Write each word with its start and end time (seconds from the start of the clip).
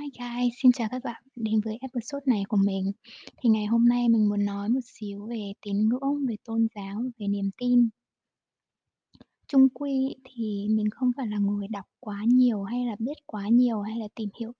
Hi 0.00 0.10
guys, 0.18 0.54
xin 0.62 0.72
chào 0.72 0.88
các 0.90 1.04
bạn 1.04 1.22
đến 1.36 1.60
với 1.64 1.78
episode 1.80 2.22
này 2.26 2.42
của 2.48 2.56
mình. 2.56 2.92
Thì 3.36 3.48
ngày 3.48 3.66
hôm 3.66 3.84
nay 3.88 4.08
mình 4.08 4.28
muốn 4.28 4.44
nói 4.44 4.68
một 4.68 4.80
xíu 4.84 5.26
về 5.26 5.52
tín 5.62 5.88
ngưỡng, 5.88 6.26
về 6.28 6.36
tôn 6.44 6.66
giáo, 6.74 7.02
về 7.18 7.26
niềm 7.28 7.50
tin. 7.58 7.88
Chung 9.48 9.68
quy 9.68 10.16
thì 10.24 10.66
mình 10.70 10.90
không 10.90 11.10
phải 11.16 11.26
là 11.26 11.38
người 11.38 11.68
đọc 11.68 11.84
quá 12.00 12.24
nhiều 12.26 12.62
hay 12.62 12.86
là 12.86 12.96
biết 12.98 13.16
quá 13.26 13.48
nhiều 13.48 13.80
hay 13.80 13.98
là 13.98 14.08
tìm 14.14 14.28
hiểu 14.40 14.52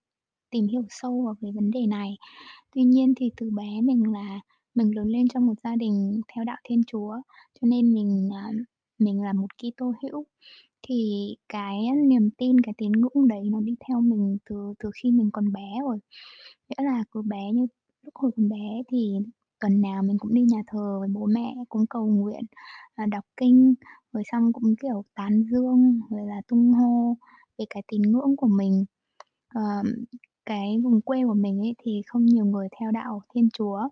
tìm 0.50 0.66
hiểu 0.68 0.82
sâu 0.90 1.22
vào 1.24 1.34
cái 1.40 1.52
vấn 1.52 1.70
đề 1.70 1.86
này. 1.86 2.16
Tuy 2.74 2.82
nhiên 2.82 3.14
thì 3.16 3.30
từ 3.36 3.50
bé 3.50 3.80
mình 3.80 4.02
là 4.12 4.40
mình 4.74 4.96
lớn 4.96 5.08
lên 5.08 5.28
trong 5.28 5.46
một 5.46 5.54
gia 5.64 5.76
đình 5.76 6.20
theo 6.34 6.44
đạo 6.44 6.58
Thiên 6.64 6.82
Chúa, 6.86 7.14
cho 7.60 7.66
nên 7.66 7.94
mình, 7.94 8.30
à, 8.34 8.50
mình 8.98 9.22
là 9.22 9.32
một 9.32 9.48
Kitô 9.58 9.92
hữu. 10.02 10.26
Thì 10.90 11.36
cái 11.48 11.78
niềm 12.08 12.30
tin, 12.38 12.60
cái 12.60 12.74
tín 12.78 12.92
ngưỡng 12.92 13.28
đấy 13.28 13.40
nó 13.52 13.60
đi 13.60 13.76
theo 13.88 14.00
mình 14.00 14.38
từ 14.50 14.74
từ 14.78 14.90
khi 15.02 15.12
mình 15.12 15.30
còn 15.32 15.52
bé 15.52 15.68
rồi. 15.82 15.98
Nghĩa 16.68 16.84
là 16.84 17.04
cứ 17.12 17.22
bé 17.22 17.52
như 17.54 17.66
lúc 18.02 18.14
hồi 18.16 18.30
còn 18.36 18.48
bé 18.48 18.82
thì 18.90 19.18
tuần 19.60 19.80
nào 19.80 20.02
mình 20.02 20.18
cũng 20.18 20.34
đi 20.34 20.42
nhà 20.42 20.62
thờ 20.66 20.98
với 21.00 21.08
bố 21.14 21.26
mẹ, 21.26 21.54
cũng 21.68 21.86
cầu 21.90 22.06
nguyện, 22.08 22.42
à, 22.94 23.06
đọc 23.06 23.24
kinh, 23.36 23.74
rồi 24.12 24.22
xong 24.32 24.52
cũng, 24.52 24.74
kiểu, 24.82 25.04
tán 25.14 25.42
dương 25.52 26.00
rồi 26.10 26.26
là 26.26 26.42
tung 26.48 26.72
hô 26.72 27.16
về 27.58 27.64
cái 27.70 27.82
tín 27.92 28.02
ngưỡng 28.02 28.36
của 28.36 28.48
mình. 28.48 28.84
Ờm, 29.54 29.86
cái 30.46 30.78
vùng 30.84 31.00
quê 31.02 31.24
của 31.26 31.34
mình 31.34 31.60
ấy 31.60 31.74
thì 31.84 32.02
không 32.06 32.26
nhiều 32.26 32.44
người 32.46 32.68
theo 32.80 32.90
đạo 32.92 33.22
Thiên 33.34 33.48
Chúa. 33.54 33.88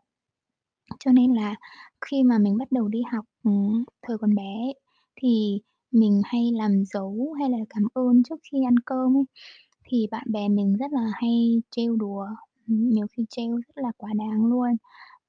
Cho 1.00 1.12
nên 1.12 1.34
là 1.34 1.54
khi 2.00 2.22
mà 2.22 2.38
mình 2.38 2.56
bắt 2.58 2.72
đầu 2.72 2.88
đi 2.88 3.02
học, 3.12 3.24
ừm, 3.44 3.84
thời 4.02 4.18
còn 4.18 4.34
bé 4.34 4.44
ấy, 4.44 4.74
thì 5.22 5.60
mình 5.92 6.22
hay 6.24 6.50
làm 6.54 6.84
dấu 6.84 7.34
hay 7.40 7.50
là 7.50 7.58
cảm 7.70 7.82
ơn 7.94 8.22
trước 8.22 8.40
khi 8.52 8.58
ăn 8.66 8.74
cơm 8.86 9.16
ấy, 9.16 9.24
thì 9.84 10.06
bạn 10.10 10.26
bè 10.32 10.48
mình 10.48 10.76
rất 10.76 10.92
là 10.92 11.10
hay 11.14 11.62
trêu 11.70 11.96
đùa, 11.96 12.26
ừm, 12.68 12.90
nhiều 12.90 13.06
khi 13.12 13.26
trêu 13.30 13.56
rất 13.56 13.78
là 13.82 13.92
quá 13.98 14.10
đáng 14.18 14.46
luôn. 14.46 14.70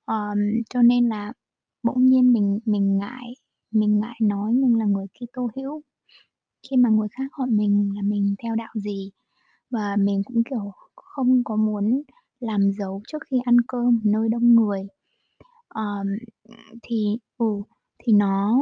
Ờm, 0.05 0.37
cho 0.69 0.81
nên 0.81 1.09
là 1.09 1.33
bỗng 1.83 2.05
nhiên 2.05 2.33
mình 2.33 2.59
mình 2.65 2.97
ngại, 2.97 3.33
mình 3.71 3.99
ngại 3.99 4.17
nói 4.21 4.53
mình 4.53 4.75
là 4.79 4.85
người 4.85 5.05
Kitô 5.19 5.49
hữu 5.55 5.81
khi 6.69 6.77
mà 6.77 6.89
người 6.89 7.07
khác 7.11 7.25
hỏi 7.33 7.49
mình 7.51 7.91
là 7.95 8.01
mình 8.03 8.35
theo 8.43 8.55
đạo 8.55 8.73
gì. 8.75 9.11
Và 9.71 9.97
mình 9.99 10.23
cũng, 10.25 10.43
kiểu, 10.51 10.73
không 10.95 11.43
có 11.45 11.55
muốn 11.55 12.03
làm 12.39 12.71
dấu 12.79 13.01
trước 13.07 13.19
khi 13.31 13.37
ăn 13.45 13.57
cơm 13.67 14.01
nơi 14.05 14.29
đông 14.29 14.55
người. 14.55 14.87
Ờm, 15.69 16.07
thì 16.83 17.17
ừ, 17.37 17.45
thì 17.99 18.13
nó 18.13 18.59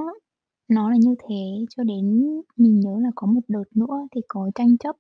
nó 0.70 0.90
là 0.90 0.98
như 1.02 1.16
thế 1.30 1.66
cho 1.70 1.84
đến 1.84 2.24
mình 2.58 2.80
nhớ 2.80 3.00
là 3.02 3.10
có 3.16 3.28
một 3.28 3.42
đợt 3.48 3.64
nữa 3.76 4.08
thì 4.16 4.22
có 4.28 4.52
tranh 4.56 4.78
chấp 4.78 4.96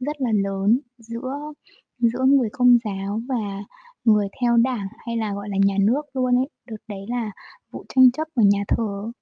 rất 0.00 0.20
là 0.20 0.32
lớn 0.32 0.80
giữa 0.98 1.52
giữa 1.98 2.24
người 2.26 2.48
Công 2.52 2.78
giáo 2.84 3.22
và 3.28 3.64
người 4.04 4.28
theo 4.40 4.56
Đảng 4.56 4.88
hay 5.06 5.16
là, 5.16 5.34
gọi 5.34 5.48
là, 5.48 5.56
nhà 5.64 5.76
nước 5.80 6.02
luôn 6.14 6.36
ấy. 6.36 6.48
Đợt 6.66 6.76
đấy 6.88 7.06
là 7.08 7.30
vụ 7.70 7.84
tranh 7.88 8.10
chấp 8.10 8.28
ở 8.34 8.42
nhà 8.46 8.64
thờ 8.68 9.12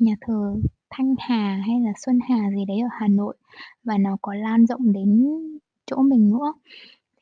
nhà 0.00 0.14
thờ 0.20 0.56
Thanh 0.90 1.14
Hà 1.18 1.62
hay 1.66 1.80
là 1.80 1.92
Xuân 2.06 2.18
Hà 2.28 2.50
gì 2.50 2.64
đấy 2.68 2.80
ở 2.80 2.88
Hà 2.92 3.08
Nội 3.08 3.36
và 3.84 3.98
nó 3.98 4.16
có 4.22 4.34
lan 4.34 4.66
rộng 4.66 4.92
đến 4.92 5.26
chỗ 5.86 6.02
mình 6.02 6.30
nữa. 6.30 6.54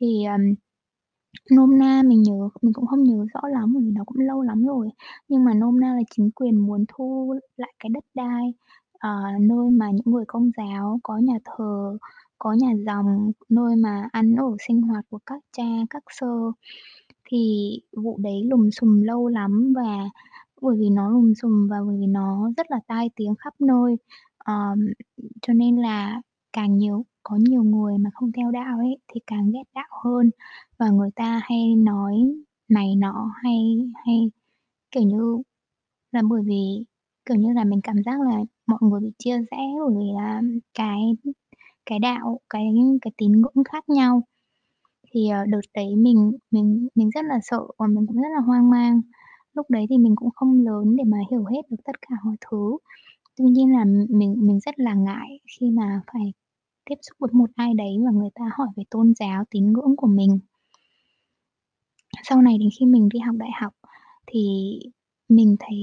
Thì, 0.01 0.25
ờm, 0.25 0.41
nôm 1.51 1.79
na 1.79 2.03
mình 2.07 2.23
nhớ 2.23 2.49
mình 2.63 2.73
cũng 2.73 2.87
không 2.87 3.03
nhớ 3.03 3.25
rõ 3.35 3.49
lắm 3.49 3.73
bởi 3.75 3.83
vì 3.85 3.91
nó 3.91 4.05
cũng 4.07 4.19
lâu 4.21 4.43
lắm 4.43 4.67
rồi, 4.67 4.89
nhưng 5.29 5.45
mà 5.45 5.55
nôm 5.55 5.81
na 5.81 5.95
là 5.95 6.03
chính 6.17 6.31
quyền 6.31 6.59
muốn 6.67 6.85
thu 6.89 7.35
lại 7.57 7.73
cái 7.79 7.91
đất 7.95 8.05
đai, 8.15 8.55
ờ, 8.99 9.11
nơi 9.41 9.71
mà 9.71 9.87
những 9.91 10.15
người 10.15 10.25
Công 10.29 10.51
giáo 10.57 11.01
có 11.03 11.17
nhà 11.19 11.35
thờ, 11.45 11.99
có 12.39 12.53
nhà 12.53 12.69
dòng, 12.87 13.33
nơi 13.49 13.77
mà 13.77 14.09
ăn 14.13 14.37
ở 14.37 14.57
sinh 14.69 14.83
hoạt 14.83 15.05
của 15.11 15.19
các 15.27 15.41
cha, 15.57 15.65
các 15.91 16.03
sơ. 16.11 16.27
Thì 17.31 17.71
vụ 17.97 18.19
đấy 18.23 18.43
lùm 18.51 18.71
xùm 18.71 19.03
lâu 19.03 19.29
lắm 19.29 19.73
và 19.77 19.99
bởi 20.63 20.77
vì 20.79 20.91
nó 20.91 21.11
lùm 21.11 21.33
xùm 21.43 21.69
và 21.71 21.77
bởi 21.89 21.97
vì 22.01 22.07
nó 22.07 22.51
rất 22.57 22.71
là 22.71 22.81
tai 22.89 23.11
tiếng 23.17 23.35
khắp 23.39 23.55
nơi, 23.61 23.97
ờm, 24.39 24.79
cho 25.43 25.53
nên 25.55 25.77
là 25.77 26.23
càng 26.53 26.79
nhiều 26.79 27.05
có 27.23 27.37
nhiều 27.37 27.63
người 27.63 27.99
mà 27.99 28.11
không 28.15 28.33
theo 28.33 28.51
đạo 28.51 28.79
ấy 28.79 28.99
thì 29.15 29.21
càng 29.27 29.51
ghét 29.53 29.63
đạo 29.75 29.89
hơn 30.05 30.31
và 30.79 30.91
người 30.91 31.11
ta 31.17 31.41
hay 31.45 31.77
nói 31.77 32.15
này 32.69 32.97
nọ, 32.97 33.31
hay 33.45 33.79
hay, 34.07 34.31
kiểu 34.93 35.03
như 35.05 35.43
là, 36.13 36.23
bởi 36.31 36.43
vì, 36.47 36.87
kiểu 37.27 37.37
như 37.39 37.53
là, 37.55 37.65
mình 37.65 37.81
cảm 37.85 37.97
giác 38.07 38.21
là 38.23 38.41
mọi 38.67 38.79
người 38.83 39.01
bị 39.03 39.13
chia 39.19 39.39
rẽ 39.53 39.59
bởi 39.89 39.95
vì 39.99 40.07
là 40.17 40.43
cái 40.75 41.01
cái 41.87 41.99
đạo, 42.01 42.41
cái 42.51 42.65
cái 43.03 43.13
tín 43.19 43.33
ngưỡng 43.33 43.65
khác 43.73 43.91
nhau. 43.91 44.23
Thì, 45.13 45.29
ờ, 45.31 45.47
đợt 45.47 45.61
đấy 45.75 45.97
mình 45.97 46.33
mình 46.51 46.89
mình 46.95 47.11
rất 47.11 47.27
là 47.27 47.39
sợ 47.45 47.61
và 47.79 47.87
mình 47.89 48.07
cũng 48.09 48.17
rất 48.17 48.29
là 48.37 48.41
hoang 48.47 48.71
mang. 48.71 49.03
Lúc 49.55 49.71
đấy 49.71 49.87
thì 49.91 49.99
mình 49.99 50.17
cũng 50.17 50.31
không 50.37 50.65
lớn 50.67 50.97
để 50.97 51.05
mà 51.05 51.19
hiểu 51.31 51.45
hết 51.47 51.63
được 51.71 51.77
tất 51.87 51.93
cả 52.03 52.17
mọi 52.25 52.37
thứ. 52.51 52.79
Tuy 53.39 53.47
nhiên 53.47 53.73
là 53.73 53.85
mình 54.11 54.37
mình 54.49 54.61
rất 54.61 54.81
là 54.81 54.95
ngại 54.95 55.41
khi 55.61 55.71
mà 55.71 56.03
phải 56.15 56.35
tiếp 56.85 56.95
xúc 57.03 57.17
với 57.21 57.31
một 57.33 57.51
ai 57.55 57.75
đấy 57.75 57.97
và 58.05 58.11
người 58.11 58.31
ta 58.35 58.45
hỏi 58.59 58.69
về 58.77 58.85
tôn 58.91 59.13
giáo, 59.19 59.45
tín 59.51 59.73
ngưỡng 59.73 59.97
của 59.97 60.07
mình. 60.07 60.39
Sau 62.25 62.43
này 62.43 62.59
đến 62.59 62.69
khi 62.81 62.87
mình 62.87 63.09
đi 63.09 63.19
học 63.19 63.37
đại 63.39 63.51
học 63.61 63.73
thì 64.27 64.41
mình 65.29 65.57
thấy 65.61 65.77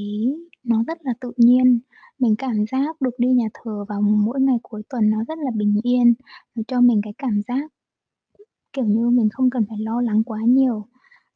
nó 0.63 0.83
rất 0.87 0.97
là 1.01 1.13
tự 1.21 1.31
nhiên, 1.37 1.79
mình 2.19 2.35
cảm 2.37 2.65
giác 2.71 3.01
được 3.01 3.15
đi 3.17 3.27
nhà 3.27 3.47
thờ 3.53 3.85
vào 3.89 4.01
mỗi 4.01 4.41
ngày 4.41 4.57
cuối 4.63 4.83
tuần 4.89 5.09
nó 5.09 5.23
rất 5.27 5.39
là 5.39 5.51
bình 5.55 5.79
yên, 5.83 6.13
nó 6.55 6.63
cho 6.67 6.81
mình 6.81 7.01
cái 7.03 7.13
cảm 7.17 7.41
giác, 7.47 7.71
kiểu 8.73 8.85
như, 8.85 9.09
mình 9.09 9.29
không 9.29 9.49
cần 9.49 9.65
phải 9.69 9.77
lo 9.79 10.01
lắng 10.01 10.23
quá 10.23 10.39
nhiều 10.47 10.85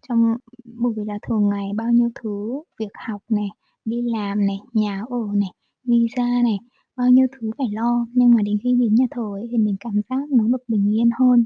trong 0.09 0.37
bởi 0.63 0.93
vì 0.97 1.03
là 1.05 1.19
thường 1.27 1.49
ngày 1.49 1.71
bao 1.75 1.91
nhiêu 1.91 2.09
thứ, 2.15 2.63
việc 2.79 2.91
học 3.07 3.21
này, 3.29 3.49
đi 3.85 4.01
làm 4.01 4.45
này, 4.47 4.59
nhà 4.73 5.03
ở 5.09 5.27
này, 5.33 5.51
visa 5.83 6.27
này, 6.43 6.59
bao 6.97 7.09
nhiêu 7.09 7.27
thứ 7.31 7.51
phải 7.57 7.67
lo, 7.71 8.07
nhưng 8.13 8.31
mà 8.35 8.41
đến 8.41 8.57
khi 8.63 8.75
đến 8.79 8.95
nhà 8.95 9.05
thờ 9.11 9.23
ấy 9.33 9.47
thì 9.51 9.57
mình 9.57 9.75
cảm 9.79 9.93
giác 10.09 10.31
nó 10.31 10.43
được 10.47 10.63
bình 10.67 10.95
yên 10.95 11.09
hơn. 11.19 11.45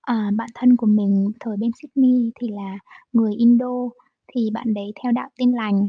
À, 0.00 0.30
bạn 0.36 0.48
thân 0.54 0.76
của 0.76 0.86
mình 0.86 1.32
thời 1.40 1.56
bên 1.56 1.70
Sydney 1.82 2.32
thì 2.40 2.48
là 2.48 2.78
người 3.12 3.34
Indo, 3.34 3.88
thì 4.34 4.50
bạn 4.54 4.74
đấy 4.74 4.92
theo 5.02 5.12
đạo 5.12 5.28
Tin 5.38 5.52
Lành. 5.52 5.88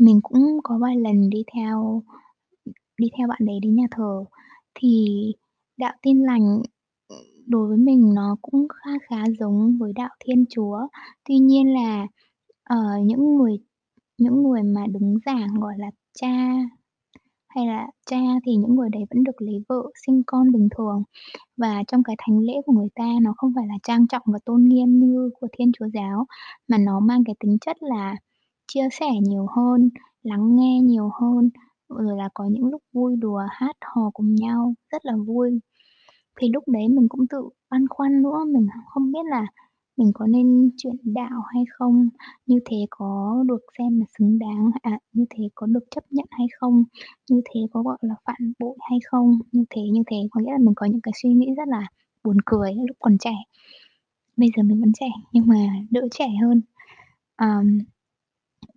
Mình 0.00 0.20
cũng 0.22 0.60
có 0.64 0.78
vài 0.78 0.96
lần 0.96 1.30
đi 1.30 1.42
theo 1.54 2.02
đi 2.98 3.08
theo 3.18 3.28
bạn 3.28 3.40
đấy 3.46 3.56
đến 3.62 3.74
nhà 3.76 3.86
thờ, 3.90 4.24
thì 4.74 5.06
đạo 5.76 5.94
Tin 6.02 6.22
Lành, 6.22 6.62
đối 7.46 7.68
với 7.68 7.76
mình 7.76 8.14
nó 8.14 8.36
cũng 8.42 8.68
khá 8.68 8.90
khá 9.02 9.24
giống 9.40 9.78
với 9.78 9.92
đạo 9.92 10.10
Thiên 10.24 10.44
Chúa. 10.50 10.78
Tuy 11.28 11.38
nhiên 11.38 11.74
là, 11.74 12.06
uh, 12.74 13.06
những 13.06 13.36
người 13.36 13.58
những 14.18 14.42
người 14.42 14.62
mà 14.62 14.86
đứng 14.86 15.18
giảng, 15.26 15.60
gọi 15.60 15.74
là, 15.78 15.90
cha 16.14 16.54
hay 17.56 17.66
là 17.66 17.86
cha 18.10 18.16
thì 18.46 18.56
những 18.56 18.74
người 18.76 18.88
đấy 18.92 19.02
vẫn 19.10 19.24
được 19.24 19.42
lấy 19.42 19.64
vợ, 19.68 19.82
sinh 20.06 20.22
con 20.26 20.52
bình 20.52 20.68
thường. 20.76 21.02
Và 21.56 21.82
trong 21.88 22.02
cái 22.02 22.16
thánh 22.18 22.38
lễ 22.40 22.54
của 22.66 22.72
người 22.72 22.88
ta 22.94 23.06
nó 23.22 23.34
không 23.36 23.52
phải 23.56 23.66
là 23.68 23.74
trang 23.82 24.06
trọng 24.08 24.22
và 24.26 24.38
tôn 24.44 24.64
nghiêm 24.64 24.98
như 24.98 25.30
của 25.40 25.48
Thiên 25.58 25.72
Chúa 25.72 25.86
giáo, 25.94 26.26
mà 26.68 26.78
nó 26.78 27.00
mang 27.00 27.24
cái 27.24 27.34
tính 27.40 27.58
chất 27.60 27.76
là 27.82 28.16
chia 28.68 28.88
sẻ 28.92 29.06
nhiều 29.22 29.46
hơn, 29.56 29.90
lắng 30.22 30.56
nghe 30.56 30.80
nhiều 30.82 31.10
hơn, 31.20 31.50
rồi 31.88 32.16
là 32.18 32.28
có 32.34 32.44
những 32.44 32.64
lúc 32.66 32.82
vui 32.92 33.16
đùa, 33.16 33.42
hát 33.50 33.76
hò 33.94 34.10
cùng 34.14 34.34
nhau 34.34 34.74
rất 34.92 35.06
là 35.06 35.16
vui. 35.26 35.60
Thì 36.40 36.48
lúc 36.54 36.64
đấy 36.68 36.88
mình 36.88 37.08
cũng 37.08 37.26
tự 37.28 37.48
băn 37.70 37.88
khoăn 37.88 38.22
nữa, 38.22 38.44
mình 38.48 38.66
không 38.88 39.12
biết 39.12 39.26
là 39.26 39.46
mình 39.96 40.10
có 40.14 40.26
nên 40.26 40.70
chuyển 40.76 40.96
đạo 41.04 41.42
hay 41.54 41.64
không? 41.70 42.08
Như 42.46 42.60
thế 42.64 42.76
có 42.90 43.42
được 43.48 43.60
xem 43.78 44.00
là 44.00 44.06
xứng 44.18 44.38
đáng 44.38 44.70
à, 44.82 44.98
như 45.12 45.24
thế 45.30 45.48
có 45.54 45.66
được 45.66 45.84
chấp 45.90 46.04
nhận 46.10 46.26
hay 46.30 46.46
không? 46.58 46.84
Như 47.30 47.40
thế 47.44 47.60
có, 47.72 47.82
gọi 47.82 47.98
là, 48.00 48.14
phản 48.24 48.52
bội 48.58 48.76
hay 48.80 48.98
không? 49.06 49.38
Như 49.52 49.64
thế, 49.70 49.82
như 49.92 50.02
thế, 50.06 50.16
có 50.30 50.40
nghĩa 50.40 50.52
là 50.52 50.58
mình 50.58 50.74
có 50.76 50.86
những 50.86 51.00
cái 51.00 51.12
suy 51.22 51.32
nghĩ 51.32 51.54
rất 51.56 51.68
là 51.68 51.86
buồn 52.24 52.36
cười 52.46 52.74
lúc 52.74 52.96
còn 53.00 53.18
trẻ. 53.18 53.34
Bây 54.36 54.48
giờ 54.56 54.62
mình 54.62 54.80
vẫn 54.80 54.92
trẻ 55.00 55.08
nhưng 55.32 55.46
mà 55.46 55.56
đỡ 55.90 56.08
trẻ 56.10 56.28
hơn. 56.42 56.60
Um, 57.38 57.78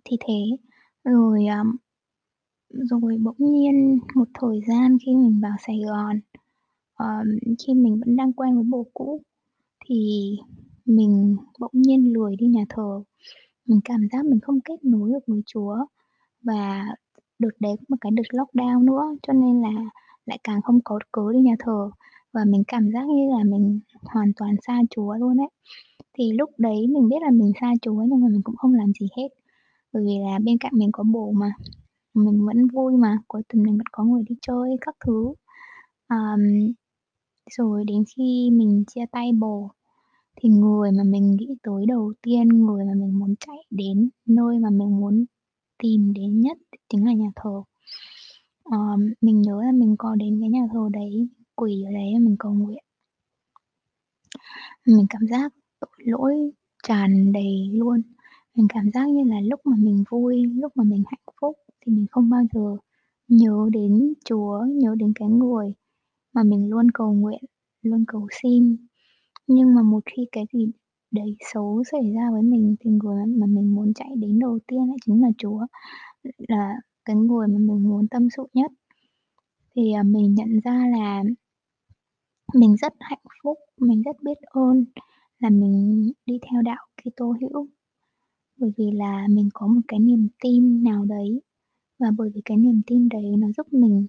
thì 0.04 0.16
thế, 0.20 0.56
rồi, 1.04 1.46
um, 1.46 1.76
rồi 2.70 3.18
bỗng 3.22 3.36
nhiên 3.38 3.98
một 4.14 4.28
thời 4.34 4.60
gian 4.68 4.98
khi 5.06 5.14
mình 5.16 5.40
vào 5.42 5.56
Sài 5.66 5.80
Gòn, 5.86 6.20
um, 6.98 7.54
khi 7.66 7.74
mình 7.74 8.00
vẫn 8.00 8.16
đang 8.16 8.32
quen 8.32 8.54
với 8.54 8.64
bồ 8.64 8.86
cũ, 8.94 9.22
thì 9.86 10.36
mình 10.88 11.36
bỗng 11.58 11.72
nhiên 11.72 12.12
lười 12.12 12.36
đi 12.36 12.46
nhà 12.46 12.64
thờ. 12.68 13.02
Mình 13.66 13.80
cảm 13.84 14.00
giác 14.12 14.26
mình 14.26 14.40
không 14.40 14.60
kết 14.60 14.84
nối 14.84 15.10
được 15.10 15.24
với 15.26 15.42
Chúa 15.46 15.76
và 16.42 16.86
đợt 17.38 17.50
đấy 17.60 17.72
cũng 17.76 17.84
một 17.88 17.96
cái 18.00 18.12
đợt 18.16 18.38
lockdown 18.38 18.84
nữa, 18.84 19.16
cho 19.22 19.32
nên 19.32 19.62
là 19.62 19.90
lại 20.26 20.38
càng 20.44 20.62
không 20.62 20.80
có 20.84 20.98
cớ 21.12 21.22
đi 21.32 21.40
nhà 21.40 21.56
thờ 21.58 21.90
và 22.32 22.44
mình 22.44 22.62
cảm 22.68 22.90
giác 22.92 23.06
như 23.06 23.30
là 23.38 23.44
mình 23.44 23.80
hoàn 24.02 24.32
toàn 24.36 24.56
xa 24.66 24.80
Chúa 24.90 25.14
luôn 25.14 25.40
ấy. 25.40 25.48
Thì 26.18 26.32
lúc 26.32 26.50
đấy 26.58 26.86
mình 26.86 27.08
biết 27.08 27.16
là 27.22 27.30
mình 27.30 27.52
xa 27.60 27.72
Chúa 27.82 28.02
nhưng 28.08 28.20
mà 28.20 28.28
mình 28.28 28.42
cũng 28.42 28.56
không 28.56 28.74
làm 28.74 28.92
gì 29.00 29.06
hết, 29.16 29.28
bởi 29.92 30.02
vì 30.06 30.18
là 30.18 30.38
bên 30.44 30.58
cạnh 30.58 30.72
mình 30.74 30.92
có 30.92 31.04
bồ 31.04 31.32
mà, 31.32 31.52
mình 32.14 32.46
vẫn 32.46 32.66
vui 32.68 32.96
mà, 32.96 33.18
cuối 33.28 33.42
tuần 33.48 33.62
mình 33.62 33.76
vẫn 33.76 33.86
có 33.92 34.04
người 34.04 34.22
đi 34.28 34.36
chơi 34.42 34.76
các 34.80 34.96
thứ. 35.06 35.34
um, 36.10 36.72
Rồi 37.50 37.84
đến 37.86 38.04
khi 38.16 38.50
mình 38.52 38.84
chia 38.86 39.04
tay 39.12 39.32
bồ, 39.32 39.70
thì 40.40 40.48
người 40.48 40.92
mà 40.92 41.04
mình 41.04 41.36
nghĩ 41.36 41.48
tới 41.62 41.86
đầu 41.86 42.12
tiên, 42.22 42.48
người 42.48 42.84
mà 42.84 42.94
mình 42.94 43.18
muốn 43.18 43.34
chạy 43.40 43.56
đến, 43.70 44.10
nơi 44.26 44.58
mà 44.58 44.70
mình 44.70 45.00
muốn 45.00 45.24
tìm 45.82 46.12
đến 46.12 46.40
nhất 46.40 46.58
chính 46.88 47.06
là 47.06 47.12
nhà 47.12 47.30
thờ. 47.36 47.62
Ờm, 48.64 49.12
mình 49.20 49.42
nhớ 49.42 49.62
là 49.62 49.72
mình 49.72 49.96
có 49.98 50.14
đến 50.14 50.40
cái 50.40 50.50
nhà 50.50 50.66
thờ 50.72 50.88
đấy, 50.92 51.28
quỳ 51.56 51.82
ở 51.82 51.92
đấy 51.92 52.20
mình 52.20 52.36
cầu 52.38 52.52
nguyện. 52.54 52.84
Mình 54.86 55.06
cảm 55.10 55.26
giác 55.30 55.52
tội 55.80 55.90
lỗi 55.98 56.34
tràn 56.88 57.32
đầy 57.32 57.70
luôn. 57.72 58.02
Mình 58.54 58.66
cảm 58.74 58.90
giác 58.90 59.08
như 59.08 59.24
là 59.24 59.40
lúc 59.40 59.60
mà 59.64 59.76
mình 59.78 60.04
vui, 60.10 60.46
lúc 60.46 60.72
mà 60.76 60.84
mình 60.84 61.02
hạnh 61.06 61.34
phúc 61.40 61.56
thì 61.80 61.92
mình 61.92 62.06
không 62.10 62.30
bao 62.30 62.42
giờ 62.54 62.76
nhớ 63.28 63.68
đến 63.72 64.14
Chúa, 64.24 64.64
nhớ 64.68 64.94
đến 64.98 65.12
cái 65.14 65.28
người 65.28 65.74
mà 66.34 66.42
mình 66.42 66.70
luôn 66.70 66.90
cầu 66.94 67.12
nguyện, 67.14 67.42
luôn 67.82 68.04
cầu 68.08 68.28
xin. 68.42 68.76
Nhưng 69.48 69.74
mà 69.74 69.82
một 69.82 70.00
khi 70.06 70.26
cái 70.32 70.44
gì 70.52 70.66
đấy 71.10 71.36
xấu 71.54 71.82
xảy 71.92 72.12
ra 72.14 72.30
với 72.32 72.42
mình 72.42 72.76
thì 72.80 72.90
người 72.90 73.26
mà 73.26 73.46
mình 73.46 73.74
muốn 73.74 73.92
chạy 73.94 74.08
đến 74.16 74.38
đầu 74.38 74.58
tiên 74.66 74.78
lại 74.88 74.96
chính 75.06 75.22
là 75.22 75.28
Chúa, 75.38 75.66
là 76.48 76.74
cái 77.04 77.16
người 77.16 77.48
mà 77.48 77.58
mình 77.58 77.84
muốn 77.88 78.08
tâm 78.08 78.28
sự 78.36 78.44
nhất. 78.54 78.72
Thì, 79.76 79.92
à, 79.92 80.02
mình 80.02 80.34
nhận 80.34 80.60
ra 80.64 80.86
là 80.92 81.24
mình 82.54 82.76
rất 82.76 82.92
hạnh 83.00 83.22
phúc, 83.42 83.58
mình 83.80 84.02
rất 84.02 84.16
biết 84.22 84.38
ơn 84.42 84.84
là 85.40 85.50
mình 85.50 86.12
đi 86.26 86.38
theo 86.50 86.62
đạo 86.62 86.86
Kitô 87.04 87.34
hữu, 87.40 87.68
bởi 88.60 88.72
vì 88.78 88.92
là 88.92 89.26
mình 89.30 89.48
có 89.54 89.66
một 89.66 89.80
cái 89.88 90.00
niềm 90.00 90.28
tin 90.44 90.82
nào 90.84 91.04
đấy, 91.04 91.42
và 92.00 92.08
bởi 92.18 92.30
vì 92.34 92.42
cái 92.44 92.56
niềm 92.58 92.82
tin 92.86 93.10
đấy 93.10 93.24
nó 93.38 93.48
giúp 93.58 93.72
mình 93.72 94.08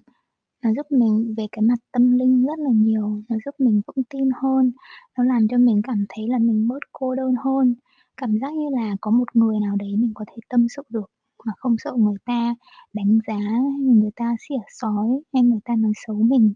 nó 0.62 0.70
giúp 0.76 0.86
mình 0.90 1.34
về 1.36 1.46
cái 1.52 1.62
mặt 1.62 1.78
tâm 1.92 2.12
linh 2.12 2.46
rất 2.46 2.58
là 2.58 2.70
nhiều, 2.74 3.22
nó 3.28 3.36
giúp 3.44 3.54
mình 3.58 3.80
vững 3.86 4.04
tin 4.10 4.28
hơn, 4.42 4.72
nó 5.18 5.24
làm 5.24 5.48
cho 5.50 5.58
mình 5.58 5.82
cảm 5.84 6.04
thấy 6.08 6.28
là 6.28 6.38
mình 6.38 6.68
bớt 6.68 6.78
cô 6.92 7.14
đơn 7.14 7.34
hơn, 7.44 7.74
cảm 8.16 8.38
giác 8.40 8.52
như 8.52 8.68
là 8.72 8.96
có 9.00 9.10
một 9.10 9.36
người 9.36 9.60
nào 9.60 9.76
đấy 9.76 9.96
mình 9.98 10.12
có 10.14 10.24
thể 10.28 10.36
tâm 10.48 10.66
sự 10.76 10.82
được 10.88 11.10
mà 11.46 11.52
không 11.56 11.74
sợ 11.78 11.92
người 11.98 12.18
ta 12.24 12.54
đánh 12.92 13.18
giá, 13.26 13.38
hay 13.38 13.94
người 13.96 14.10
ta 14.16 14.36
xỉa 14.48 14.54
xói, 14.80 15.08
hay 15.32 15.42
người 15.42 15.60
ta 15.64 15.76
nói 15.76 15.92
xấu 16.06 16.16
mình. 16.16 16.54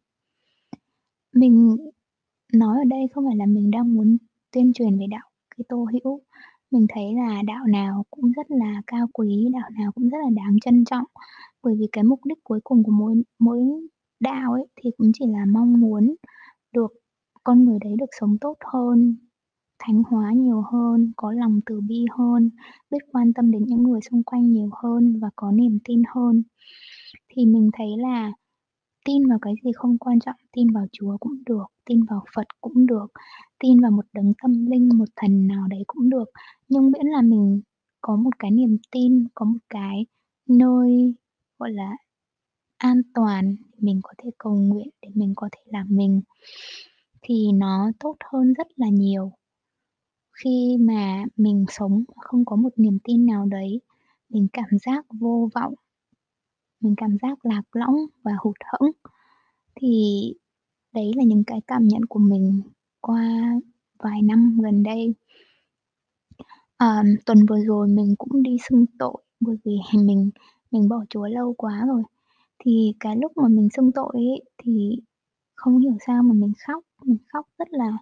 Mình 1.32 1.76
nói 2.52 2.78
ở 2.78 2.84
đây 2.84 3.00
không 3.12 3.24
phải 3.26 3.36
là 3.36 3.46
mình 3.46 3.70
đang 3.70 3.94
muốn 3.94 4.16
tuyên 4.52 4.72
truyền 4.72 4.98
về 4.98 5.06
đạo 5.10 5.28
Kitô 5.56 5.86
hữu, 5.92 6.20
mình 6.70 6.86
thấy 6.88 7.14
là 7.14 7.42
đạo 7.46 7.66
nào 7.66 8.04
cũng 8.10 8.32
rất 8.32 8.50
là 8.50 8.82
cao 8.86 9.06
quý, 9.12 9.48
đạo 9.52 9.70
nào 9.78 9.92
cũng 9.92 10.08
rất 10.08 10.18
là 10.24 10.30
đáng 10.36 10.56
trân 10.60 10.84
trọng, 10.84 11.06
bởi 11.62 11.74
vì 11.78 11.86
cái 11.92 12.04
mục 12.04 12.20
đích 12.24 12.38
cuối 12.44 12.60
cùng 12.64 12.84
của 12.84 12.92
mỗi 12.92 13.14
mỗi 13.38 13.60
đạo 14.24 14.52
ấy 14.52 14.66
thì 14.76 14.90
cũng 14.98 15.12
chỉ 15.14 15.26
là 15.28 15.46
mong 15.52 15.80
muốn 15.80 16.16
được 16.74 16.92
con 17.44 17.64
người 17.64 17.78
đấy 17.84 17.94
được 18.00 18.10
sống 18.20 18.38
tốt 18.42 18.56
hơn, 18.74 19.16
thánh 19.80 20.02
hóa 20.10 20.32
nhiều 20.34 20.62
hơn, 20.72 21.12
có 21.16 21.32
lòng 21.32 21.60
từ 21.66 21.80
bi 21.80 22.06
hơn, 22.18 22.50
biết 22.92 22.98
quan 23.12 23.32
tâm 23.34 23.50
đến 23.52 23.64
những 23.66 23.84
người 23.84 24.00
xung 24.10 24.24
quanh 24.24 24.52
nhiều 24.52 24.70
hơn 24.82 25.20
và 25.20 25.30
có 25.36 25.52
niềm 25.52 25.78
tin 25.84 26.02
hơn. 26.16 26.44
Thì 27.30 27.46
mình 27.46 27.70
thấy 27.78 27.88
là 27.98 28.32
tin 29.06 29.28
vào 29.28 29.38
cái 29.42 29.54
gì 29.64 29.72
không 29.76 29.98
quan 29.98 30.20
trọng, 30.20 30.36
tin 30.52 30.68
vào 30.70 30.86
Chúa 30.92 31.16
cũng 31.20 31.34
được, 31.46 31.66
tin 31.86 32.04
vào 32.04 32.24
Phật 32.36 32.46
cũng 32.60 32.86
được, 32.86 33.06
tin 33.60 33.80
vào 33.80 33.90
một 33.90 34.06
đấng 34.14 34.32
tâm 34.42 34.66
linh, 34.66 34.88
một 34.98 35.08
thần 35.16 35.46
nào 35.48 35.68
đấy 35.68 35.84
cũng 35.86 36.10
được, 36.10 36.24
nhưng 36.68 36.92
miễn 36.92 37.06
là 37.06 37.22
mình 37.22 37.62
có 38.00 38.16
một 38.16 38.38
cái 38.38 38.50
niềm 38.50 38.78
tin, 38.92 39.24
có 39.34 39.44
một 39.46 39.58
cái 39.70 40.06
nơi, 40.48 41.14
gọi 41.58 41.72
là, 41.72 41.92
an 42.84 43.02
toàn 43.14 43.56
mình 43.78 44.00
có 44.02 44.10
thể 44.18 44.30
cầu 44.38 44.54
nguyện, 44.54 44.88
để 45.02 45.08
mình 45.14 45.32
có 45.36 45.48
thể 45.52 45.60
làm 45.66 45.86
mình, 45.90 46.22
thì 47.22 47.52
nó 47.52 47.90
tốt 48.00 48.16
hơn 48.32 48.52
rất 48.52 48.66
là 48.76 48.88
nhiều. 48.88 49.32
Khi 50.32 50.76
mà 50.80 51.24
mình 51.36 51.64
sống 51.68 52.04
không 52.16 52.44
có 52.44 52.56
một 52.56 52.68
niềm 52.76 52.98
tin 53.04 53.26
nào 53.26 53.46
đấy, 53.46 53.80
mình 54.28 54.48
cảm 54.52 54.78
giác 54.86 55.06
vô 55.20 55.48
vọng, 55.54 55.74
mình 56.80 56.94
cảm 56.96 57.16
giác 57.22 57.46
lạc 57.46 57.62
lõng 57.72 57.96
và 58.22 58.32
hụt 58.38 58.56
hẫng, 58.72 58.90
thì 59.74 59.88
đấy 60.92 61.12
là 61.16 61.24
những 61.24 61.44
cái 61.44 61.60
cảm 61.66 61.84
nhận 61.88 62.04
của 62.08 62.20
mình 62.20 62.62
qua 63.00 63.28
vài 63.98 64.22
năm 64.22 64.58
gần 64.62 64.82
đây. 64.82 65.14
à, 66.76 67.02
tuần 67.26 67.46
vừa 67.46 67.60
rồi 67.66 67.88
mình 67.88 68.14
cũng 68.18 68.42
đi 68.42 68.56
xưng 68.68 68.84
tội 68.98 69.22
bởi 69.40 69.56
vì 69.64 69.72
mình 70.04 70.30
mình 70.70 70.88
bỏ 70.88 71.04
Chúa 71.10 71.26
lâu 71.26 71.54
quá 71.58 71.84
rồi. 71.86 72.02
Thì 72.64 72.92
cái 73.00 73.16
lúc 73.22 73.32
mà 73.36 73.48
mình 73.48 73.68
xưng 73.76 73.92
tội 73.92 74.10
ấy, 74.14 74.42
thì 74.62 74.96
không 75.56 75.78
hiểu 75.78 75.96
sao 76.06 76.22
mà 76.22 76.32
mình 76.34 76.52
khóc, 76.66 76.84
mình 77.04 77.18
khóc 77.32 77.46
rất 77.58 77.68
là 77.72 77.98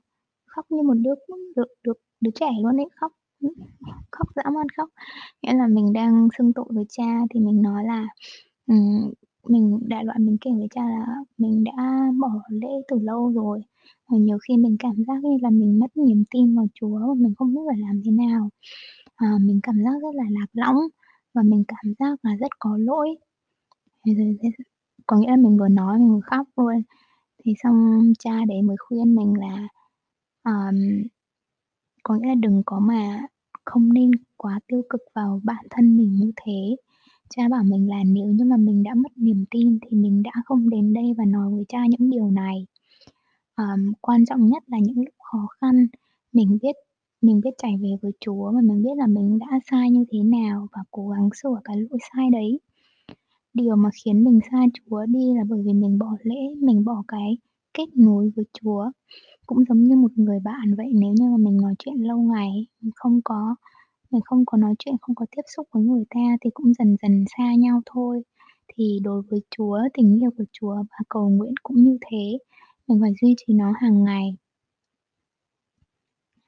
khóc 0.46 0.66
như 0.70 0.82
một 0.82 0.94
đứa 0.94 1.14
đứa 1.56 1.64
đứa 1.84 1.92
đứa 2.20 2.30
trẻ 2.34 2.50
luôn 2.62 2.76
ấy, 2.76 2.88
khóc, 3.00 3.12
khóc 4.12 4.28
dã 4.36 4.42
man 4.54 4.68
khóc. 4.76 4.88
Nghĩa 5.42 5.54
là 5.54 5.66
mình 5.68 5.92
đang 5.92 6.28
xưng 6.38 6.52
tội 6.54 6.66
với 6.70 6.84
Cha 6.90 7.20
thì 7.34 7.40
mình 7.40 7.62
nói 7.62 7.84
là, 7.84 8.06
um, 8.68 9.12
mình 9.48 9.80
đại 9.88 10.04
loại 10.04 10.18
mình 10.20 10.36
kể 10.40 10.50
với 10.58 10.68
Cha 10.74 10.82
là 10.90 11.06
mình 11.38 11.64
đã 11.64 12.10
bỏ 12.20 12.30
lễ 12.50 12.68
từ 12.88 12.98
lâu 13.00 13.32
rồi, 13.32 13.62
và 14.10 14.18
nhiều 14.18 14.38
khi 14.48 14.56
mình 14.58 14.76
cảm 14.80 14.94
giác 15.08 15.24
như 15.24 15.38
là 15.42 15.50
mình 15.50 15.78
mất 15.80 15.96
niềm 15.96 16.24
tin 16.30 16.56
vào 16.56 16.66
Chúa 16.74 16.98
và 16.98 17.14
mình 17.18 17.34
không 17.38 17.54
biết 17.54 17.60
phải 17.68 17.78
làm 17.80 18.02
thế 18.04 18.10
nào. 18.12 18.50
à, 19.16 19.38
mình 19.42 19.60
cảm 19.62 19.76
giác 19.84 19.92
rất 20.02 20.14
là 20.14 20.24
lạc 20.30 20.46
lõng 20.54 20.78
và 21.34 21.42
mình 21.42 21.64
cảm 21.68 21.94
giác 22.00 22.20
là 22.24 22.36
rất 22.36 22.50
có 22.60 22.76
lỗi. 22.78 23.08
Thế 24.06 24.14
rồi 24.14 24.36
thế 24.42 24.48
có 25.06 25.16
nghĩa 25.16 25.30
là 25.30 25.36
mình 25.36 25.56
vừa 25.58 25.68
nói 25.68 25.98
mình 25.98 26.08
vừa 26.14 26.20
khóc 26.24 26.46
luôn. 26.56 26.82
Thì 27.44 27.54
xong 27.62 28.02
Cha 28.18 28.32
đấy 28.48 28.62
mới 28.62 28.76
khuyên 28.88 29.14
mình 29.14 29.34
là, 29.40 29.68
um, 30.44 30.76
có 32.02 32.14
nghĩa 32.16 32.28
là 32.28 32.34
đừng 32.34 32.62
có 32.66 32.80
mà 32.80 33.26
không 33.64 33.92
nên 33.92 34.10
quá 34.36 34.60
tiêu 34.68 34.82
cực 34.90 35.00
vào 35.14 35.40
bản 35.44 35.64
thân 35.70 35.96
mình 35.96 36.16
như 36.16 36.32
thế. 36.46 36.76
Cha 37.36 37.48
bảo 37.50 37.64
mình 37.64 37.90
là 37.90 38.04
nếu 38.06 38.26
như 38.26 38.44
mà 38.44 38.56
mình 38.56 38.82
đã 38.82 38.94
mất 38.94 39.12
niềm 39.16 39.44
tin 39.50 39.78
thì 39.82 39.96
mình 39.96 40.22
đã 40.22 40.32
không 40.46 40.70
đến 40.70 40.92
đây 40.92 41.04
và 41.18 41.24
nói 41.24 41.50
với 41.52 41.64
Cha 41.68 41.78
những 41.90 42.10
điều 42.10 42.30
này. 42.30 42.66
um, 43.56 43.92
quan 44.00 44.26
trọng 44.26 44.46
nhất 44.46 44.62
là 44.66 44.78
những 44.82 44.96
lúc 45.04 45.14
khó 45.32 45.46
khăn, 45.60 45.86
mình 46.32 46.58
biết 46.62 46.76
mình 47.22 47.40
biết 47.44 47.50
chạy 47.58 47.72
về 47.82 47.90
với 48.02 48.12
Chúa 48.20 48.52
và 48.52 48.60
mình 48.64 48.82
biết 48.82 48.90
là 48.98 49.06
mình 49.06 49.38
đã 49.38 49.46
sai 49.70 49.90
như 49.90 50.04
thế 50.12 50.18
nào 50.24 50.68
và 50.72 50.82
cố 50.90 51.08
gắng 51.08 51.28
sửa 51.42 51.60
cái 51.64 51.76
lỗi 51.80 51.98
sai 52.14 52.30
đấy. 52.32 52.60
Điều 53.54 53.76
mà 53.76 53.90
khiến 54.04 54.24
mình 54.24 54.38
xa 54.50 54.58
Chúa 54.74 55.06
đi 55.06 55.34
là 55.36 55.42
bởi 55.48 55.62
vì 55.66 55.72
mình 55.72 55.98
bỏ 55.98 56.16
lễ, 56.22 56.54
mình 56.60 56.84
bỏ 56.84 57.02
cái 57.08 57.38
kết 57.74 57.86
nối 57.96 58.32
với 58.36 58.44
Chúa. 58.52 58.90
Cũng 59.46 59.64
giống 59.68 59.84
như 59.84 59.96
một 59.96 60.12
người 60.16 60.40
bạn 60.44 60.74
vậy, 60.76 60.92
nếu 60.94 61.12
như 61.20 61.30
mà 61.30 61.36
mình 61.38 61.56
nói 61.56 61.74
chuyện 61.78 61.94
lâu 62.08 62.18
ngày, 62.22 62.66
mình 62.80 62.92
không 62.96 63.20
có 63.24 63.54
mình 64.10 64.22
không 64.24 64.44
có 64.46 64.58
nói 64.58 64.74
chuyện, 64.78 64.94
không 65.02 65.14
có 65.14 65.26
tiếp 65.36 65.42
xúc 65.56 65.68
với 65.72 65.84
người 65.84 66.04
ta 66.10 66.20
thì 66.44 66.50
cũng 66.54 66.74
dần 66.78 66.96
dần 67.02 67.24
xa 67.38 67.54
nhau 67.58 67.80
thôi. 67.86 68.22
Thì 68.74 69.00
đối 69.04 69.22
với 69.30 69.40
Chúa, 69.50 69.78
tình 69.94 70.20
yêu 70.22 70.30
của 70.38 70.44
Chúa 70.52 70.74
và 70.76 70.98
cầu 71.08 71.28
nguyện 71.30 71.54
cũng 71.62 71.76
như 71.84 71.98
thế, 72.10 72.38
mình 72.88 72.98
phải 73.02 73.12
duy 73.22 73.34
trì 73.38 73.54
nó 73.54 73.72
hàng 73.80 74.04
ngày. 74.04 74.36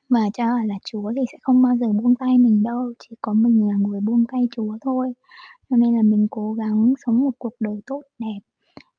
Và 0.09 0.21
cho 0.35 0.45
là 0.67 0.75
Chúa 0.85 1.13
thì 1.17 1.23
sẽ 1.33 1.39
không 1.43 1.63
bao 1.63 1.77
giờ 1.77 1.87
buông 1.93 2.15
tay 2.15 2.39
mình 2.39 2.63
đâu, 2.63 2.93
chỉ 2.99 3.17
có 3.23 3.33
mình 3.33 3.69
là 3.69 3.75
người 3.81 4.01
buông 4.01 4.25
tay 4.33 4.49
Chúa 4.57 4.79
thôi. 4.81 5.13
Cho 5.71 5.77
nên 5.77 5.95
là 5.97 6.03
mình 6.03 6.27
cố 6.31 6.53
gắng 6.53 6.95
sống 7.07 7.21
một 7.25 7.31
cuộc 7.39 7.55
đời 7.61 7.81
tốt 7.87 8.03
đẹp, 8.19 8.39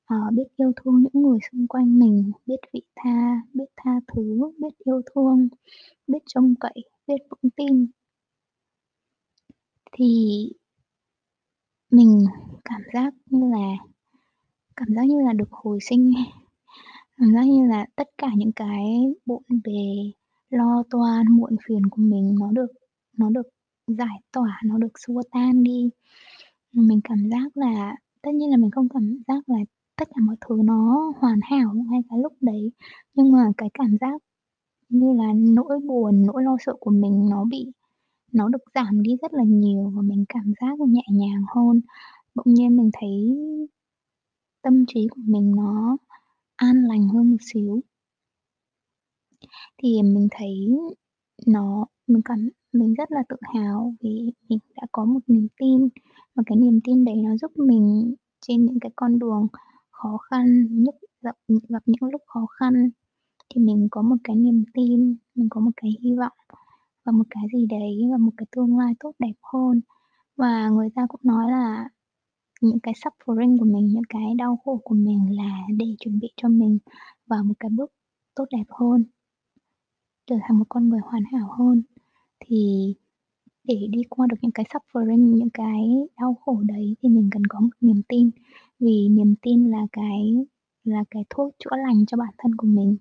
ờ, 0.05 0.17
biết 0.34 0.43
yêu 0.57 0.72
thương 0.84 1.03
những 1.03 1.24
người 1.24 1.39
xung 1.51 1.67
quanh 1.67 2.00
mình, 2.00 2.31
biết 2.45 2.57
vị 2.74 2.81
tha, 2.95 3.41
biết 3.53 3.65
tha 3.77 3.91
thứ, 4.07 4.51
biết 4.60 4.77
yêu 4.86 5.01
thương, 5.15 5.48
biết 6.07 6.19
trông 6.27 6.55
cậy, 6.60 6.74
biết 7.07 7.17
vững 7.29 7.51
tin. 7.57 7.88
Thì 9.91 10.50
mình 11.91 12.25
cảm 12.65 12.81
giác 12.93 13.13
như 13.25 13.51
là 13.51 13.67
cảm 14.75 14.88
giác 14.95 15.03
như 15.07 15.22
là 15.22 15.34
được 15.34 15.51
hồi 15.51 15.79
sinh. 15.81 16.13
Cảm 17.17 17.34
giác 17.34 17.43
như 17.45 17.67
là 17.67 17.86
tất 17.95 18.07
cả 18.17 18.27
những 18.38 18.51
cái 18.51 18.86
bộn 19.25 19.43
bề, 19.63 20.12
lo 20.50 20.84
toan, 20.89 21.27
muộn 21.29 21.55
phiền 21.67 21.81
của 21.91 22.01
mình 22.01 22.36
nó 22.39 22.51
được 22.51 22.72
nó 23.17 23.29
được 23.29 23.48
giải 23.88 24.17
tỏa, 24.31 24.62
nó 24.65 24.77
được 24.77 25.00
xua 25.07 25.22
tan 25.31 25.63
đi. 25.63 25.89
Mình 26.75 27.00
cảm 27.03 27.17
giác 27.32 27.58
là 27.58 27.96
tất 28.22 28.32
nhiên 28.36 28.50
là 28.51 28.58
mình 28.58 28.72
không 28.72 28.89
cảm 28.89 29.17
giác 29.27 29.50
là 29.50 29.58
tất 29.98 30.08
cả 30.15 30.22
mọi 30.22 30.36
thứ 30.48 30.58
nó 30.63 31.12
hoàn 31.20 31.39
hảo 31.44 31.74
ngay 31.75 32.01
cái 32.10 32.20
lúc 32.24 32.34
đấy, 32.41 32.72
nhưng 33.13 33.32
mà 33.32 33.51
cái 33.58 33.70
cảm 33.74 33.98
giác 34.01 34.22
như 34.89 35.13
là 35.13 35.34
nỗi 35.36 35.79
buồn, 35.88 36.25
nỗi 36.27 36.44
lo 36.44 36.58
sợ 36.60 36.74
của 36.79 36.91
mình 36.91 37.29
nó 37.29 37.46
bị 37.46 37.67
nó 38.34 38.50
được 38.50 38.63
giảm 38.75 39.01
đi 39.03 39.17
rất 39.22 39.34
là 39.34 39.44
nhiều 39.44 39.94
và 39.96 40.01
mình 40.01 40.25
cảm 40.29 40.53
giác 40.62 40.79
nhẹ 40.89 41.03
nhàng 41.12 41.44
hơn. 41.55 41.82
Bỗng 42.36 42.53
nhiên 42.55 42.77
mình 42.77 42.89
thấy 43.01 43.38
tâm 44.63 44.86
trí 44.88 45.08
của 45.12 45.22
mình 45.25 45.53
nó 45.55 45.98
an 46.58 46.75
lành 46.89 47.10
hơn 47.10 47.32
một 47.32 47.38
xíu. 47.53 47.82
Thì 49.84 50.01
mình 50.03 50.27
thấy 50.32 50.70
nó 51.48 51.86
mình 52.08 52.22
cảm 52.25 52.50
mình 52.74 52.94
rất 52.94 53.12
là 53.12 53.24
tự 53.29 53.36
hào 53.55 53.94
vì 54.01 54.32
mình 54.50 54.60
đã 54.75 54.84
có 54.91 55.05
một 55.05 55.20
niềm 55.27 55.48
tin, 55.60 55.89
và 56.35 56.43
cái 56.45 56.57
niềm 56.57 56.79
tin 56.83 57.05
đấy 57.05 57.15
nó 57.23 57.37
giúp 57.37 57.51
mình 57.57 58.15
trên 58.47 58.65
những 58.65 58.79
cái 58.79 58.91
con 58.95 59.19
đường 59.19 59.47
khó 59.91 60.17
khăn, 60.17 60.67
nhất, 60.83 60.95
gặp 61.21 61.35
gặp 61.69 61.83
những 61.85 62.11
lúc 62.11 62.21
khó 62.27 62.45
khăn. 62.59 62.89
thì 63.55 63.61
mình 63.61 63.87
có 63.91 64.01
một 64.01 64.15
cái 64.23 64.35
niềm 64.35 64.63
tin, 64.73 65.15
mình 65.35 65.47
có 65.49 65.61
một 65.61 65.71
cái 65.77 65.91
hy 66.01 66.15
vọng 66.15 66.33
và 67.05 67.11
một 67.11 67.23
cái 67.29 67.43
gì 67.53 67.65
đấy, 67.69 67.97
và 68.11 68.17
một 68.17 68.31
cái 68.37 68.47
tương 68.51 68.77
lai 68.79 68.93
tốt 68.99 69.11
đẹp 69.19 69.33
hơn. 69.53 69.81
Và 70.37 70.69
người 70.69 70.89
ta 70.95 71.07
cũng 71.09 71.21
nói 71.23 71.51
là 71.51 71.89
những 72.61 72.79
cái 72.79 72.93
suffering 72.93 73.59
của 73.59 73.65
mình, 73.65 73.87
những 73.87 74.03
cái 74.09 74.35
đau 74.37 74.57
khổ 74.65 74.81
của 74.83 74.95
mình 74.95 75.37
là 75.37 75.61
để 75.77 75.85
chuẩn 75.99 76.19
bị 76.19 76.27
cho 76.37 76.49
mình 76.49 76.79
vào 77.27 77.43
một 77.43 77.53
cái 77.59 77.69
bước 77.69 77.91
tốt 78.35 78.45
đẹp 78.51 78.65
hơn. 78.69 79.05
Trở 80.27 80.35
thành 80.43 80.59
một 80.59 80.65
con 80.69 80.89
người 80.89 80.99
hoàn 81.03 81.23
hảo 81.33 81.49
hơn. 81.57 81.83
Thì 82.39 82.95
để 83.67 83.88
đi 83.89 84.01
qua 84.10 84.27
được 84.29 84.38
những 84.41 84.51
cái 84.51 84.65
suffering, 84.69 85.36
những 85.36 85.50
cái 85.53 85.84
đau 86.19 86.38
khổ 86.45 86.62
đấy 86.67 86.95
thì 87.01 87.10
mình 87.10 87.29
cần 87.31 87.45
có 87.50 87.60
một 87.60 87.69
niềm 87.81 88.01
tin, 88.10 88.29
vì 88.79 89.07
niềm 89.10 89.36
tin 89.41 89.72
là 89.72 89.88
cái 89.91 90.36
là 90.84 91.03
cái 91.12 91.24
thuốc 91.29 91.55
chữa 91.60 91.77
lành 91.77 92.05
cho 92.05 92.17
bản 92.17 92.34
thân 92.38 92.55
của 92.55 92.67
mình. 92.67 92.98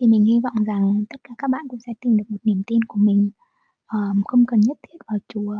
Thì 0.00 0.06
mình 0.06 0.24
hy 0.24 0.40
vọng 0.42 0.64
rằng 0.64 1.04
tất 1.10 1.20
cả 1.24 1.34
các 1.38 1.50
bạn 1.50 1.68
cũng 1.68 1.80
sẽ 1.86 1.92
tìm 2.00 2.16
được 2.16 2.24
một 2.28 2.38
niềm 2.42 2.62
tin 2.66 2.84
của 2.84 3.00
mình, 3.00 3.30
um, 3.92 4.22
không 4.24 4.46
cần 4.46 4.60
nhất 4.60 4.78
thiết 4.88 4.98
vào 5.08 5.18
Chúa, 5.28 5.56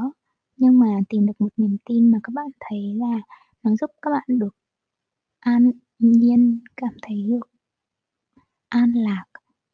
nhưng 0.57 0.79
mà 0.79 0.87
tìm 1.09 1.27
được 1.27 1.41
một 1.41 1.53
niềm 1.57 1.77
tin 1.85 2.11
mà 2.11 2.19
các 2.23 2.33
bạn 2.35 2.47
thấy 2.61 2.95
là 2.97 3.21
nó 3.63 3.77
giúp 3.81 3.91
các 4.03 4.11
bạn 4.11 4.39
được 4.39 4.57
an 5.41 5.71
nhiên, 5.99 6.61
cảm 6.77 6.95
thấy 7.03 7.23
được 7.29 7.49
an 8.69 8.93
lạc, 8.95 9.25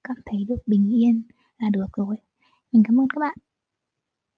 cảm 0.05 0.17
thấy 0.27 0.45
được 0.49 0.63
bình 0.67 0.91
yên 0.95 1.23
là 1.59 1.71
được 1.71 1.87
rồi. 1.97 2.17
Mình 2.73 2.83
cảm 2.87 3.01
ơn 3.01 3.07
các 3.15 3.21
bạn. 3.21 3.37